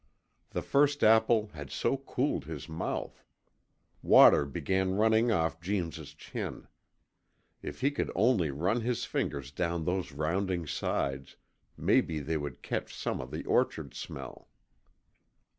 The 0.49 0.63
first 0.63 1.03
apple 1.03 1.49
had 1.53 1.69
so 1.69 1.95
cooled 1.95 2.45
his 2.45 2.67
mouth! 2.67 3.23
Water 4.01 4.47
began 4.47 4.95
running 4.95 5.31
off 5.31 5.61
Jeems's 5.61 6.15
chin. 6.15 6.67
If 7.61 7.81
he 7.81 7.91
could 7.91 8.09
only 8.15 8.49
run 8.49 8.81
his 8.81 9.05
fingers 9.05 9.51
down 9.51 9.85
those 9.85 10.11
rounding 10.11 10.65
sides, 10.65 11.35
maybe 11.77 12.17
they 12.17 12.35
would 12.37 12.63
catch 12.63 12.95
some 12.95 13.21
of 13.21 13.29
the 13.29 13.45
orchard 13.45 13.93
smell. 13.93 14.47